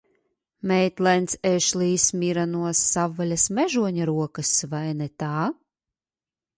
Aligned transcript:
Meitlends 0.69 1.35
Ešlijs 1.49 2.07
mira 2.23 2.47
no 2.55 2.73
savvaļas 2.81 3.47
mežoņa 3.61 4.11
rokas, 4.15 4.59
vai 4.77 4.85
ne 5.05 5.13
tā? 5.25 5.35